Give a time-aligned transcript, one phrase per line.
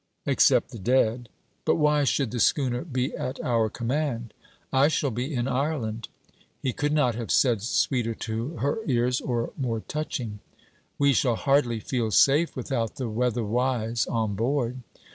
[0.25, 1.29] 'Except the dead.
[1.63, 4.33] But why should the schooner be at our command?'
[4.73, 6.07] 'I shall be in Ireland.'
[6.59, 10.39] He could not have said sweeter to her ears or more touching.
[10.97, 14.77] 'We shall hardly feel safe without the weatherwise on board.'